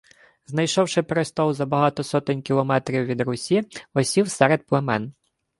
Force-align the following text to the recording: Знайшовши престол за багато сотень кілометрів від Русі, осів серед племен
Знайшовши 0.45 1.01
престол 1.03 1.53
за 1.53 1.65
багато 1.65 2.03
сотень 2.03 2.41
кілометрів 2.41 3.05
від 3.05 3.21
Русі, 3.21 3.63
осів 3.93 4.29
серед 4.31 4.65
племен 4.65 5.13